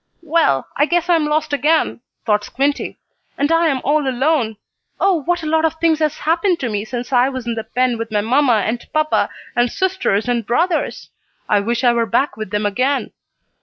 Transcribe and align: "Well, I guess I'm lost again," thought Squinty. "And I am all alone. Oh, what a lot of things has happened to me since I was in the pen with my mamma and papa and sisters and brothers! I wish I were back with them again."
"Well, 0.23 0.67
I 0.77 0.87
guess 0.87 1.09
I'm 1.09 1.25
lost 1.27 1.53
again," 1.53 2.01
thought 2.25 2.43
Squinty. 2.43 2.97
"And 3.37 3.51
I 3.51 3.67
am 3.67 3.81
all 3.83 4.07
alone. 4.07 4.57
Oh, 4.99 5.21
what 5.25 5.43
a 5.43 5.45
lot 5.45 5.63
of 5.63 5.75
things 5.75 5.99
has 5.99 6.17
happened 6.17 6.59
to 6.61 6.69
me 6.69 6.85
since 6.85 7.13
I 7.13 7.29
was 7.29 7.45
in 7.45 7.53
the 7.53 7.63
pen 7.65 7.99
with 7.99 8.11
my 8.11 8.21
mamma 8.21 8.63
and 8.65 8.83
papa 8.93 9.29
and 9.55 9.71
sisters 9.71 10.27
and 10.27 10.43
brothers! 10.43 11.11
I 11.47 11.59
wish 11.59 11.83
I 11.83 11.93
were 11.93 12.07
back 12.07 12.35
with 12.35 12.49
them 12.49 12.65
again." 12.65 13.11